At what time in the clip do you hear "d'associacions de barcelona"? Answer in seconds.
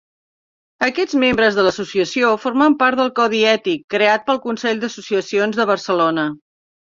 4.87-6.27